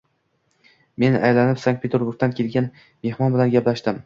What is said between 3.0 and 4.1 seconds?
mehmon bilan gaplashdim